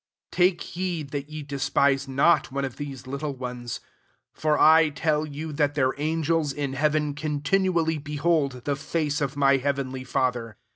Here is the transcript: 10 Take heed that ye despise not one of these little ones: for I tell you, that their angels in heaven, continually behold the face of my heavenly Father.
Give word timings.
10 0.31 0.41
Take 0.45 0.61
heed 0.61 1.11
that 1.11 1.29
ye 1.29 1.43
despise 1.43 2.07
not 2.07 2.51
one 2.51 2.65
of 2.65 2.77
these 2.77 3.05
little 3.05 3.35
ones: 3.35 3.79
for 4.33 4.57
I 4.59 4.89
tell 4.89 5.27
you, 5.27 5.53
that 5.53 5.75
their 5.75 5.93
angels 5.99 6.51
in 6.51 6.73
heaven, 6.73 7.13
continually 7.13 7.99
behold 7.99 8.63
the 8.65 8.75
face 8.75 9.21
of 9.21 9.37
my 9.37 9.57
heavenly 9.57 10.03
Father. 10.03 10.57